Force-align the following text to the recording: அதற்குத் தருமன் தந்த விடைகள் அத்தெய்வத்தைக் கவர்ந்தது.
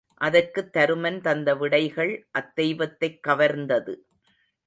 அதற்குத் 0.17 0.77
தருமன் 0.77 1.21
தந்த 1.21 1.55
விடைகள் 1.55 2.27
அத்தெய்வத்தைக் 2.39 3.19
கவர்ந்தது. 3.27 3.93